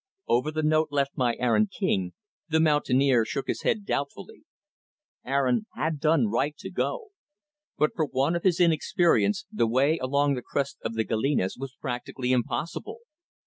[0.27, 2.13] Over the note left by Aaron King,
[2.49, 4.45] the mountaineer shook his head doubtfully.
[5.23, 7.09] Aaron had done right to go.
[7.77, 11.77] But for one of his inexperience, the way along the crest of the Galenas was
[11.79, 13.01] practically impossible.